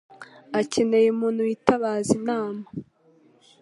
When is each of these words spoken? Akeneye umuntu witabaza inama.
Akeneye 0.59 1.07
umuntu 1.15 1.39
witabaza 1.47 2.09
inama. 2.19 2.63